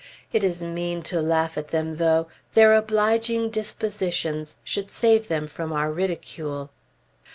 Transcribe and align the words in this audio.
It 0.33 0.43
is 0.43 0.63
mean 0.63 1.03
to 1.03 1.21
laugh 1.21 1.59
at 1.59 1.67
them, 1.67 1.97
though; 1.97 2.25
their 2.55 2.73
obliging 2.73 3.51
dispositions 3.51 4.57
should 4.63 4.89
save 4.89 5.27
them 5.27 5.47
from 5.47 5.71
our 5.71 5.91
ridicule. 5.91 6.71